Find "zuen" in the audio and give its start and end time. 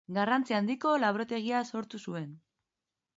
2.09-2.33